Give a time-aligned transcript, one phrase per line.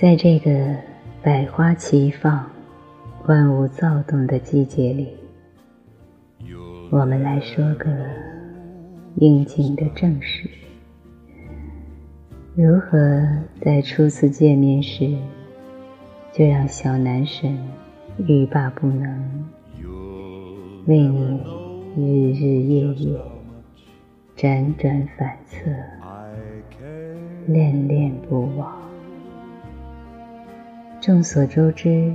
[0.00, 0.76] 在这个
[1.24, 2.48] 百花齐放、
[3.26, 5.08] 万物躁动的季节里，
[6.88, 7.90] 我们来说个
[9.16, 10.48] 应景的正事：
[12.54, 13.26] 如何
[13.60, 15.16] 在初次见面时
[16.32, 17.58] 就让小男神
[18.18, 19.48] 欲罢不能，
[20.86, 21.42] 为你
[21.96, 23.20] 日日夜夜
[24.36, 25.68] 辗转反侧，
[27.48, 28.87] 恋恋不忘？
[31.00, 32.12] 众所周知，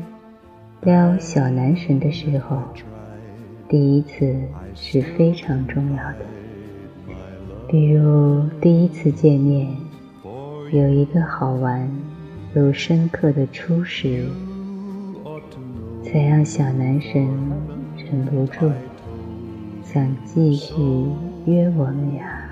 [0.82, 2.62] 撩小男神的时候，
[3.70, 4.36] 第一次
[4.76, 6.18] 是非常重要的。
[7.70, 9.74] 比如第一次见面，
[10.74, 11.90] 有一个好玩
[12.56, 14.28] 又深刻的初识，
[16.04, 17.26] 才让小男神
[17.96, 18.70] 忍不住
[19.82, 20.74] 想继续
[21.46, 22.50] 约我们呀。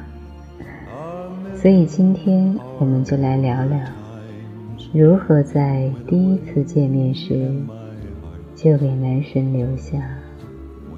[1.55, 3.79] 所以今天我们就来聊聊。
[4.93, 7.49] 如何在第一次见面时
[8.55, 10.01] 就给男神留下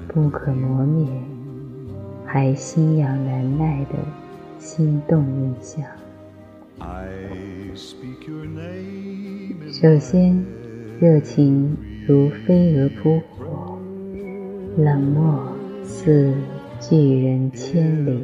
[0.08, 1.06] 不可磨灭、
[2.26, 3.94] 还心痒难耐的
[4.58, 5.84] 心动印象？
[9.70, 10.44] 首先，
[11.00, 11.76] 热情
[12.06, 13.78] 如飞蛾扑火，
[14.76, 16.34] 冷漠似
[16.80, 18.18] 拒人千里。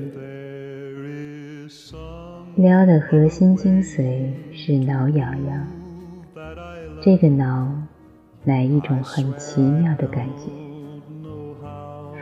[2.57, 5.67] 撩的核心精髓是挠痒痒，
[7.01, 7.73] 这个挠
[8.45, 10.51] 乃一种很奇妙的感觉。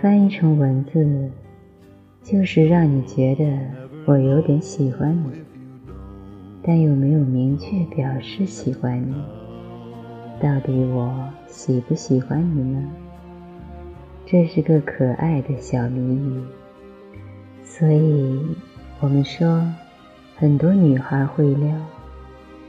[0.00, 1.30] 翻译成文字，
[2.22, 3.58] 就是让你觉得
[4.04, 5.32] 我有点喜欢你，
[6.62, 9.14] 但又没有明确表示喜欢你。
[10.40, 12.84] 到底我喜不喜欢你呢？
[14.26, 16.42] 这是个可爱的小谜语。
[17.64, 18.38] 所以，
[19.00, 19.66] 我们说。
[20.40, 21.76] 很多女孩会撩，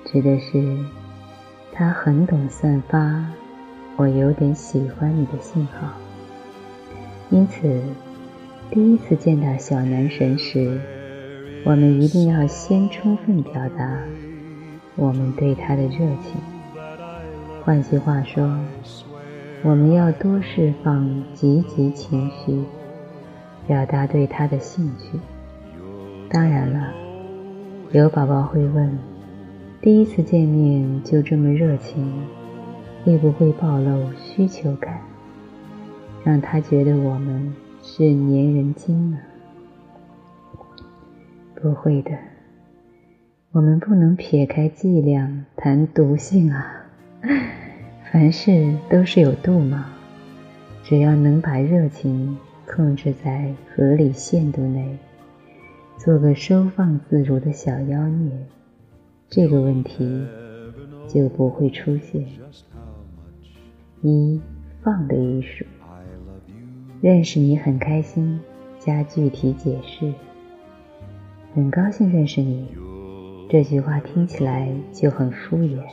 [0.03, 0.75] 指的是
[1.71, 3.23] 她很懂散发
[3.95, 5.87] “我有点喜欢你”的信号。
[7.29, 7.79] 因此，
[8.71, 10.81] 第一次见到小男神时，
[11.63, 13.99] 我们一定要先充分表达
[14.95, 15.91] 我们对他的热
[16.23, 16.41] 情。
[17.63, 18.49] 换句话说，
[19.61, 22.63] 我们要多释放积极情绪，
[23.67, 25.19] 表达对他的兴趣。
[26.31, 27.08] 当然了。
[27.91, 28.87] 有宝宝会问：
[29.81, 32.07] 第一次见面就这么热情，
[33.03, 35.01] 会不会暴露需求感，
[36.23, 37.51] 让他觉得我们
[37.81, 39.17] 是粘人精呢？
[41.55, 42.11] 不会的，
[43.53, 46.85] 我们不能撇开剂量谈毒性啊！
[48.11, 49.87] 凡事都是有度嘛，
[50.83, 54.95] 只要能把热情控制在合理限度内。
[55.99, 58.31] 做个收放自如的小妖孽，
[59.27, 60.25] 这个问题
[61.09, 62.25] 就不会出现。
[64.01, 64.39] 一
[64.81, 65.65] 放的艺术，
[67.01, 68.39] 认识你很开心，
[68.79, 70.13] 加具体解释。
[71.53, 72.69] 很高兴认识你，
[73.49, 75.83] 这句话听起来就很敷衍，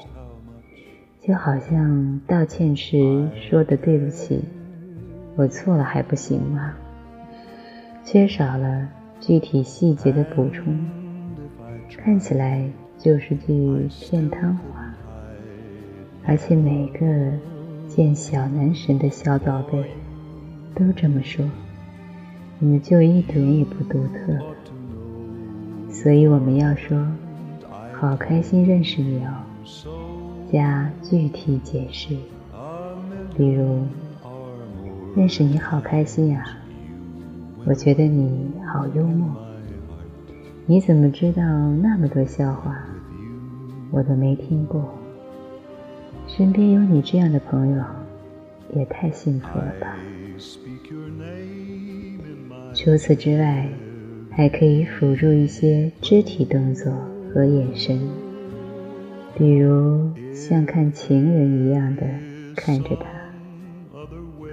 [1.21, 4.44] 就好像道歉时说的对不起，
[5.34, 6.77] 我错了还不行吗？
[8.05, 8.88] 缺少了。
[9.26, 10.78] 具体细节的补充，
[11.98, 14.94] 看起来就是句骗汤话，
[16.25, 17.32] 而且每个
[17.88, 19.84] 见小男神的小宝贝
[20.76, 21.44] 都这么说，
[22.60, 24.38] 你们就一点也不独特。
[25.91, 27.04] 所以我们要说，
[27.93, 29.43] 好开心认识你哦，
[30.53, 32.16] 加具体解释，
[33.37, 33.82] 比如
[35.16, 36.47] 认识你好开心呀。
[37.69, 39.28] 我觉得你好幽默，
[40.66, 41.43] 你怎么知道
[41.82, 42.77] 那么多笑话？
[43.91, 44.88] 我都没听过。
[46.28, 47.84] 身边有你这样的朋友，
[48.72, 49.97] 也太幸福了吧！
[52.72, 53.69] 除此之外，
[54.31, 56.93] 还可以辅助一些肢体动作
[57.35, 58.00] 和眼神，
[59.37, 62.02] 比如像看情人一样的
[62.55, 63.06] 看着他，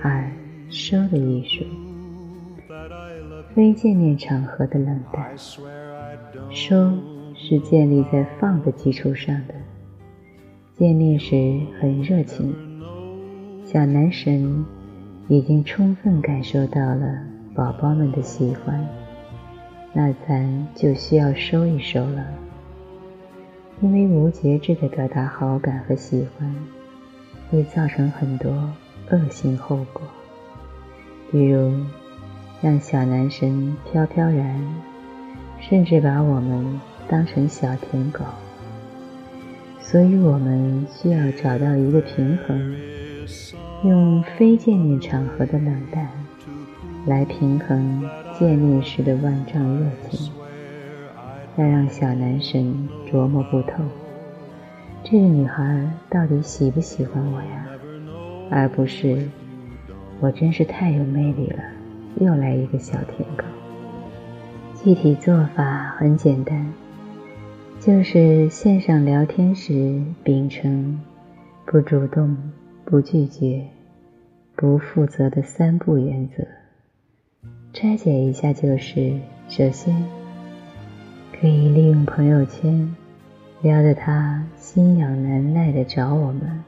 [0.02, 0.32] 二
[0.68, 1.64] 收的艺术。
[3.56, 5.38] 非见面场合的冷淡，
[6.50, 6.92] 收
[7.36, 9.54] 是建立在放的基础上的。
[10.76, 12.52] 见面时很热情，
[13.64, 14.66] 小男神
[15.28, 17.20] 已经充分感受到了
[17.54, 18.84] 宝宝们的喜欢，
[19.94, 22.26] 那咱就需要收一收了。
[23.82, 26.56] 因为无节制的表达好感和喜欢，
[27.52, 28.50] 会造成很多
[29.12, 30.02] 恶性后果，
[31.32, 31.72] 比如。
[32.64, 34.58] 让小男神飘飘然，
[35.60, 36.80] 甚至把我们
[37.10, 38.24] 当成小舔狗。
[39.82, 42.76] 所以我们需要找到一个平衡，
[43.84, 46.08] 用非见面场合的冷淡
[47.06, 50.32] 来平衡见面时的万丈热情，
[51.58, 53.84] 要让小男神琢磨不透，
[55.04, 57.68] 这个女孩到底喜不喜欢我呀？
[58.50, 59.28] 而不是
[60.22, 61.62] 我真是太有魅力了，
[62.20, 63.44] 又来一个小舔狗。
[64.76, 66.74] 具体做法很简单。
[67.80, 71.02] 就是线上聊天时秉承
[71.66, 72.38] 不主动、
[72.86, 73.66] 不拒绝、
[74.56, 76.46] 不负责的三不原则。
[77.74, 79.20] 拆解一下，就是
[79.50, 79.94] 首先
[81.38, 82.96] 可以利用朋友圈
[83.62, 86.64] 撩得他心痒难耐的找我们，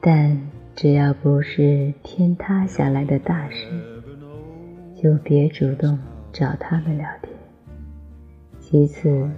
[0.00, 0.40] 但
[0.76, 3.66] 只要不是天塌下来的大事，
[5.02, 5.98] 就别主动
[6.32, 7.34] 找他们聊天。
[8.60, 9.28] 其次。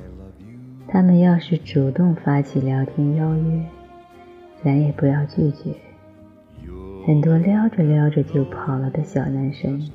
[0.87, 3.65] 他们要是主动发起聊天邀约，
[4.63, 5.75] 咱也不要拒绝。
[7.05, 9.91] 很多撩着撩着就跑了的小男生，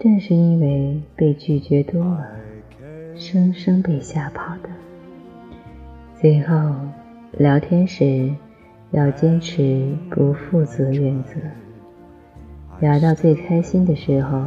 [0.00, 2.26] 正是因为被拒绝多了，
[3.14, 4.70] 生生被吓跑的。
[6.16, 6.74] 最后，
[7.38, 8.34] 聊天时
[8.90, 11.34] 要坚持不负责原则。
[12.80, 14.42] 聊到最开心的时候，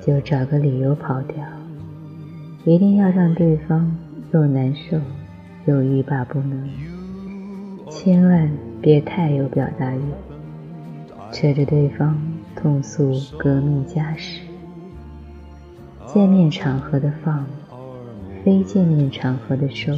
[0.00, 1.36] 就找个理由跑掉，
[2.64, 3.96] 一定要让对方。
[4.30, 5.00] 又难受，
[5.64, 6.68] 又欲罢不能，
[7.88, 8.50] 千万
[8.82, 10.02] 别太有表达欲，
[11.32, 12.14] 扯着对方
[12.54, 14.42] 痛诉革命家史。
[16.04, 17.46] 见面场合的放，
[18.44, 19.94] 非见面场合的收，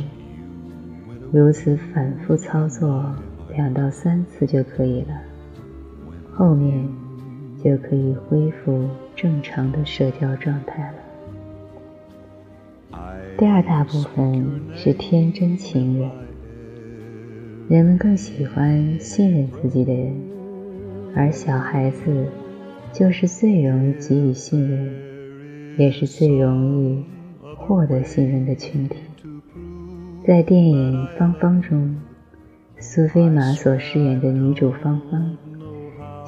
[1.33, 3.13] 如此反复操作
[3.57, 5.09] 两到三次就可以了，
[6.33, 6.89] 后面
[7.63, 10.99] 就可以恢复正常的社交状态了。
[13.37, 16.11] 第二大部分是天真情人，
[17.69, 20.15] 人们更喜欢信任自己的人，
[21.15, 22.27] 而小孩子
[22.93, 24.93] 就是最容易给予信任，
[25.79, 27.05] 也是最容易
[27.57, 28.97] 获得信任的群体。
[30.27, 31.97] 在电影《芳芳》中，
[32.79, 35.37] 苏菲玛索饰演的女主芳芳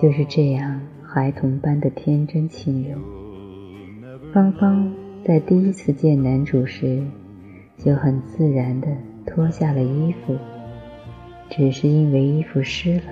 [0.00, 0.81] 就是这样
[1.14, 2.99] 孩童般的天真情人。
[4.32, 4.91] 芳芳。
[5.23, 7.00] 在第一次见男主时，
[7.76, 8.88] 就很自然地
[9.26, 10.35] 脱下了衣服，
[11.50, 13.03] 只是因为衣服湿了，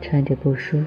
[0.00, 0.86] 穿着不舒服。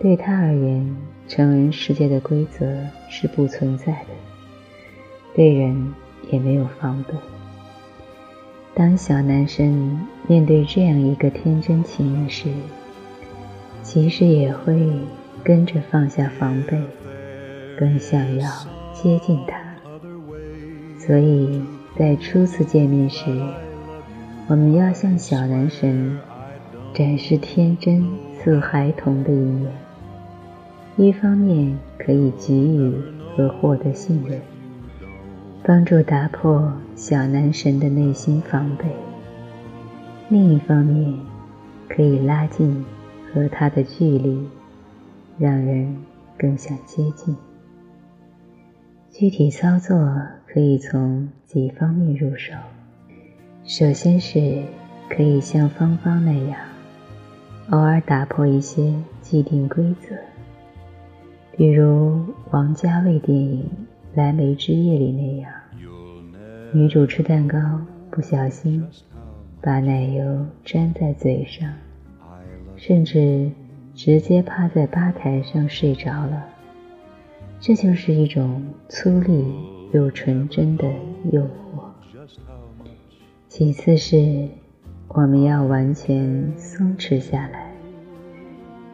[0.00, 0.96] 对他而言，
[1.28, 2.74] 成人世界的规则
[3.10, 4.08] 是不存在的，
[5.34, 5.94] 对人
[6.32, 7.12] 也没有防备。
[8.74, 12.48] 当小男生面对这样一个天真情人时，
[13.90, 14.86] 其实也会
[15.42, 16.78] 跟着放下防备。
[17.78, 18.50] 更想要
[18.92, 19.56] 接近他，
[20.98, 21.62] 所以
[21.96, 23.24] 在初次见面时，
[24.46, 26.18] 我们要向小男神
[26.92, 28.06] 展示天真
[28.38, 29.72] 似孩童的一面。
[30.96, 32.92] 一方面可以给予
[33.34, 34.38] 和获得信任，
[35.64, 38.84] 帮助打破小男神的内心防备；
[40.28, 41.14] 另一方面
[41.88, 42.84] 可以拉近
[43.32, 44.46] 和他的距离，
[45.38, 45.96] 让人
[46.38, 47.36] 更想接近。
[49.10, 49.96] 具体操作
[50.46, 52.54] 可以从几方面入手。
[53.64, 54.62] 首先是
[55.10, 56.58] 可以像芳芳那样，
[57.70, 60.16] 偶尔打破一些既定规则，
[61.56, 63.64] 比如王家卫电影
[64.16, 65.52] 《蓝莓之夜》里那样，
[66.72, 67.58] 女主吃蛋糕
[68.10, 68.86] 不小心
[69.60, 71.70] 把奶油粘在嘴上，
[72.78, 73.50] 甚至
[73.94, 76.46] 直接趴在吧台上睡着了。
[77.60, 79.44] 这就是一种粗粝
[79.92, 80.88] 又纯真的
[81.32, 81.48] 诱惑。
[83.48, 84.48] 其次是，
[85.08, 87.72] 我们要完全松弛下来，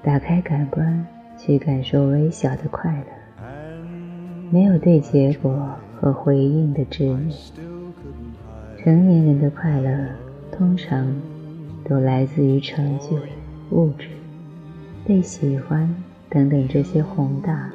[0.02, 3.44] 打开感官去感受微小的快乐，
[4.50, 5.68] 没有对结果
[6.00, 7.28] 和回应的执念。
[8.78, 10.08] 成年人的快乐
[10.50, 11.14] 通常
[11.86, 13.18] 都来自于成就、
[13.70, 14.08] 物质、
[15.06, 15.94] 被喜欢
[16.28, 17.70] 等等这些宏大。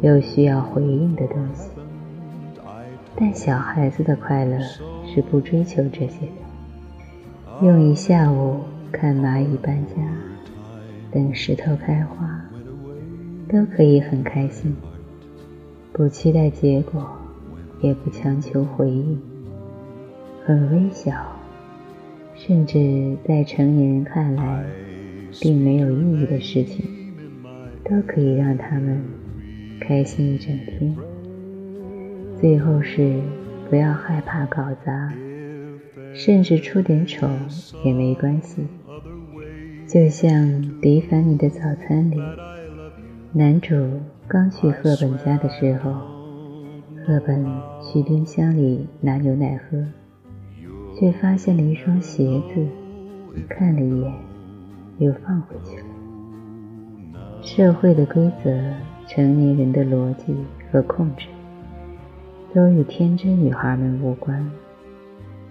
[0.00, 1.70] 又需要回应的东西，
[3.16, 4.56] 但小孩子的快乐
[5.04, 7.66] 是不追求这些的。
[7.66, 8.60] 用一下午
[8.92, 9.94] 看蚂蚁搬家，
[11.10, 12.40] 等石头开花，
[13.48, 14.76] 都可以很开心，
[15.92, 17.04] 不期待结果，
[17.80, 19.20] 也不强求回应，
[20.46, 21.12] 很微小，
[22.36, 24.64] 甚至在成年人看来
[25.40, 26.84] 并没有意义的事情，
[27.84, 29.02] 都可以让他们。
[29.80, 30.96] 开心一整天。
[32.40, 33.20] 最后是
[33.70, 35.14] 不要害怕搞砸，
[36.12, 37.28] 甚至出点丑
[37.84, 38.66] 也没关系。
[39.86, 42.16] 就像迪凡尼的早餐里，
[43.32, 43.74] 男主
[44.26, 45.92] 刚去赫本家的时候，
[47.06, 47.46] 赫本
[47.80, 49.86] 去冰箱里拿牛奶喝，
[50.98, 52.66] 却发现了一双鞋子，
[53.48, 54.12] 看了一眼，
[54.98, 55.86] 又放回去了。
[57.42, 58.50] 社会的规则，
[59.06, 60.36] 成年人的逻辑
[60.70, 61.26] 和控制，
[62.52, 64.50] 都与天真女孩们无关。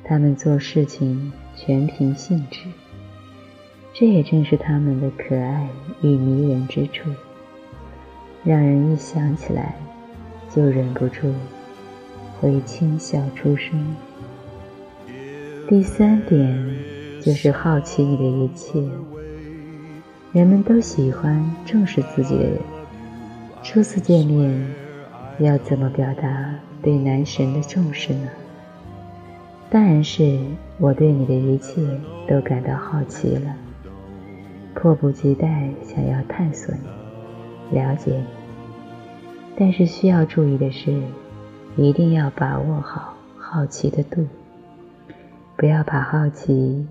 [0.04, 2.68] 他们做事情全凭兴致，
[3.94, 5.68] 这也正是他们的可爱
[6.02, 7.10] 与迷人之处，
[8.44, 9.76] 让人一想起来
[10.50, 11.34] 就忍不住
[12.40, 13.96] 会轻笑出声。
[15.68, 16.76] 第三点
[17.22, 18.82] 就是好奇你的一切。
[20.38, 22.60] 人们都喜欢重视自己的人。
[23.64, 24.68] 初次见面
[25.40, 28.30] 要怎么表达对男神的重视呢？
[29.68, 30.40] 当然是
[30.78, 31.82] 我对你的一切
[32.28, 33.56] 都感到好奇了，
[34.76, 38.26] 迫不及待想要探索你、了解你。
[39.58, 41.02] 但是需要注意的是，
[41.78, 44.28] 一定要把握好好奇的度，
[45.56, 46.86] 不要把好奇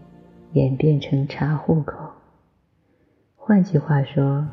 [0.54, 2.05] 演变成查户口。
[3.48, 4.44] 换句话说，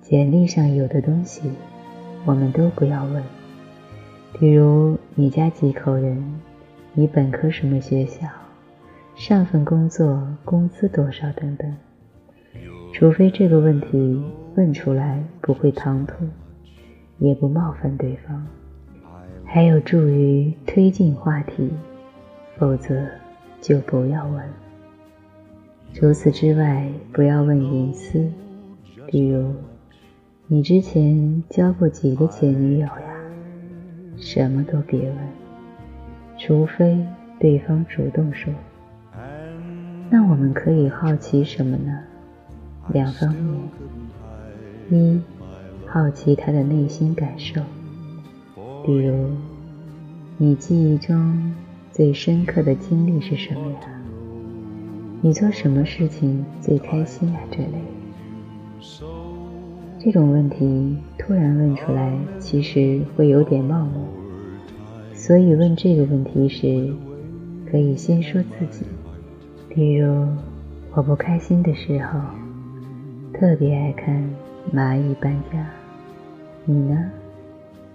[0.00, 1.50] 简历上有的东西，
[2.24, 3.20] 我们都不要问，
[4.38, 6.22] 比如你家几口人。
[6.94, 8.28] 你本科什么学校？
[9.16, 11.32] 上份工作工资多少？
[11.32, 11.76] 等等。
[12.94, 14.22] 除非这个问题
[14.54, 16.24] 问出来不会唐突，
[17.18, 18.46] 也不冒犯对方，
[19.44, 21.72] 还有助于推进话题，
[22.56, 23.04] 否则
[23.60, 24.44] 就不要问。
[25.92, 28.30] 除此之外，不要问隐私，
[29.06, 29.52] 比如
[30.46, 32.92] 你之前交过几个前女友呀？
[34.16, 35.16] 什么都别问。
[36.38, 37.04] 除非
[37.40, 38.52] 对方主动说，
[40.08, 41.98] 那我们可以好奇什么呢？
[42.92, 43.60] 两方面：
[44.90, 45.20] 一，
[45.86, 47.60] 好奇他的内心感受，
[48.84, 49.30] 比如
[50.36, 51.52] 你记忆中
[51.90, 53.78] 最深刻的经历是什么呀？
[55.20, 57.40] 你做什么事情最开心呀？
[57.50, 57.72] 这类。
[59.98, 63.98] 这种问题突然问出来，其实会有点冒昧。
[65.12, 66.94] 所以问这个问题时，
[67.68, 68.86] 可以先说自己，
[69.68, 70.28] 比如
[70.94, 72.20] 我不开心的时候，
[73.32, 74.24] 特别爱看
[74.72, 75.68] 蚂蚁搬家。
[76.64, 77.10] 你呢？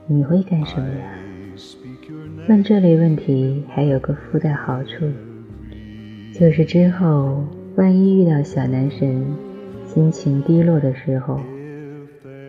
[0.07, 1.05] 你会干什么呀？
[2.49, 5.05] 问这类问题还有个附带好处，
[6.33, 7.43] 就是之后
[7.75, 9.23] 万一遇到小男神
[9.85, 11.39] 心情低落的时候，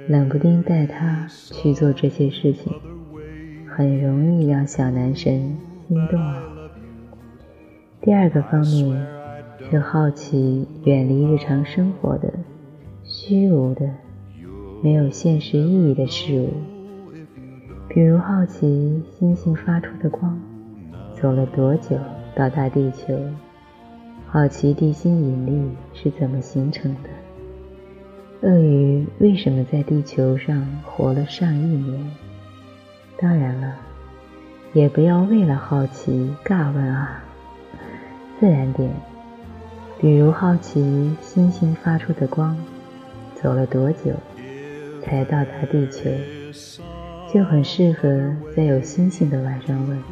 [0.08, 2.72] 冷不丁带他去做这些事情。
[3.76, 6.18] 很容易让小男神心动。
[8.00, 9.06] 第二个方面
[9.68, 12.32] 是好奇远离日常生活的
[13.02, 13.90] 虚无的、
[14.82, 16.48] 没有现实意义的事物，
[17.88, 20.40] 比如好奇星星发出的光
[21.20, 21.98] 走了多久
[22.34, 23.18] 到达地球，
[24.34, 32.10] 好奇地心引力是怎么形成的，鳄鱼为什么在地球上活了上亿年。
[33.16, 33.76] 当然了，
[34.72, 37.22] 也不要为了好奇尬问啊，
[38.40, 38.90] 自然点。
[40.00, 42.56] 比如好奇星星发出的光
[43.36, 44.14] 走了多久
[45.04, 46.10] 才到达地球，
[47.32, 50.02] 就很适合在有星星的晚上问。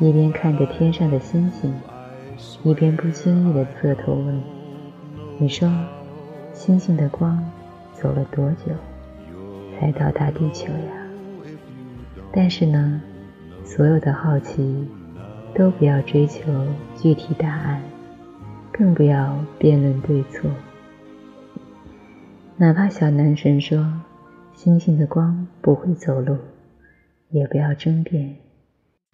[0.00, 1.74] 一边看着天上的星星，
[2.62, 4.42] 一边不经意的侧头问
[5.38, 5.70] ：“你说，
[6.52, 7.42] 星星的光
[7.94, 8.72] 走了多久
[9.78, 11.06] 才到达地球呀？”
[12.32, 13.00] 但是呢，
[13.64, 14.86] 所有的好奇
[15.54, 16.42] 都不要追求
[16.96, 17.80] 具体答案，
[18.72, 20.50] 更不要辩论对错。
[22.56, 24.02] 哪怕小男神说
[24.54, 26.36] 星星的光不会走路，
[27.30, 28.36] 也不要争辩，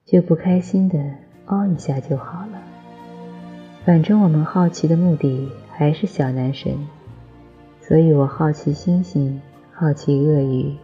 [0.05, 0.99] 就不开心的
[1.47, 2.62] 哦一下就好了。
[3.85, 6.73] 反正我们好奇的目的还是小男神，
[7.81, 10.77] 所以我好奇星星，好奇鳄鱼，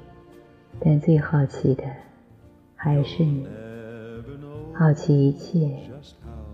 [0.80, 1.84] 但最好奇的。
[2.74, 3.46] 还是你，
[4.72, 5.70] 好奇一切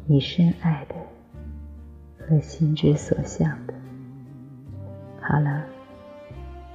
[0.06, 0.94] 你深爱的
[2.18, 3.72] 和心之所向的。
[5.22, 5.64] 好了，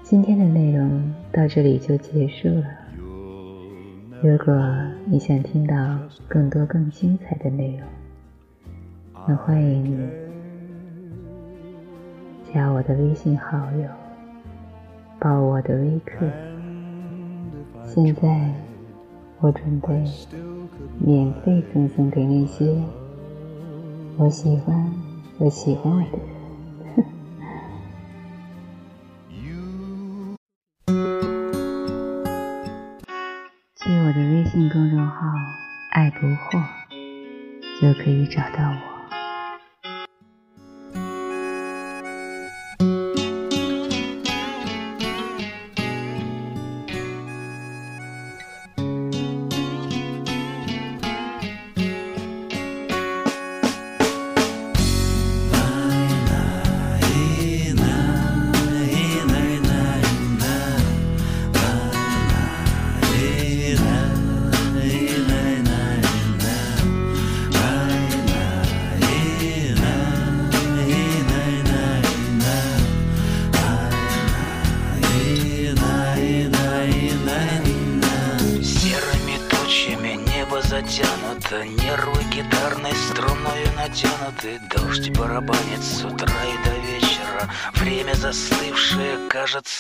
[0.02, 2.66] 今天的内容到这里就结束了。
[4.22, 4.54] 如果
[5.06, 7.88] 你想听到更多更精彩的内容，
[9.30, 10.10] 那欢迎你
[12.52, 13.88] 加我的微信好友，
[15.20, 16.26] 报我的微课。
[17.86, 18.70] 现在。
[19.42, 20.04] 我准备
[21.00, 22.76] 免费赠送给那些
[24.18, 24.94] 我喜欢
[25.38, 26.20] 我喜欢的人。
[33.78, 35.26] 去我的微信公众号
[35.96, 36.62] “爱不惑”，
[37.82, 38.89] 就可以找到我。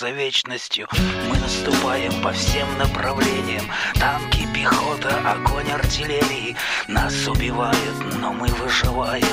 [0.10, 0.88] Кажется вечностью
[1.30, 3.66] Мы наступаем по всем направлениям.
[3.96, 6.56] Танки, пехота, огонь артиллерии.
[6.88, 9.25] Нас убивают, но мы выживаем.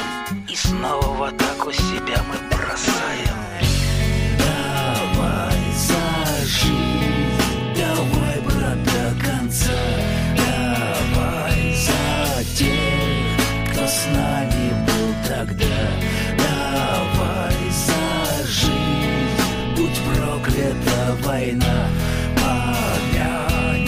[0.48, 3.75] И снова в атаку себя мы бросаем
[21.36, 21.88] война
[22.36, 23.86] Помянем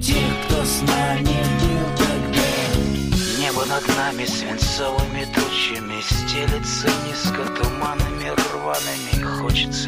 [0.00, 2.48] тех, кто с нами был тогда.
[3.40, 9.14] Небо над нами свинцовыми тучами Стелится низко туманами рваными.
[9.40, 9.85] Хочется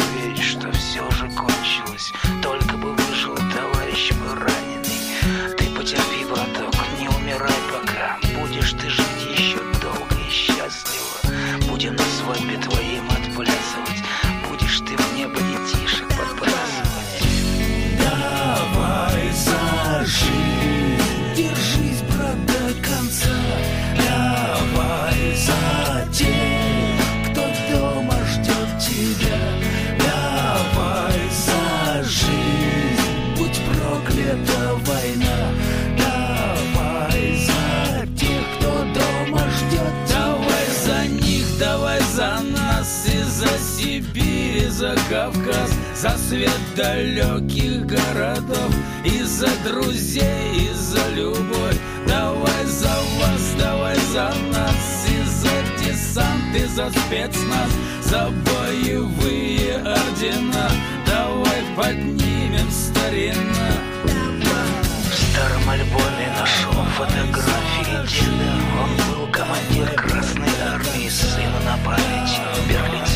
[44.89, 48.75] за Кавказ За свет далеких городов
[49.05, 51.77] И за друзей, и за любовь.
[52.07, 57.71] Давай за вас, давай за нас И за десант, и за спецназ
[58.03, 60.71] За боевые ордена.
[61.07, 63.71] Давай поднимем старина.
[64.05, 72.99] В старом альбоме нашел фотографии деда Он был командир Красной Армии, сыну на память Берлин
[73.03, 73.08] 45-го,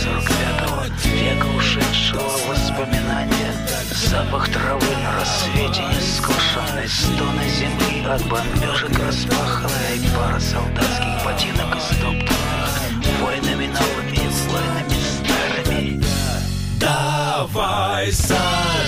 [4.23, 12.31] Запах травы на рассвете нескошенной Стоны земли от бомбежек распаханной Пара солдатских ботинок истоптанных
[13.21, 16.05] Войнами новыми, войнами старыми.
[16.79, 18.82] Давай сожжем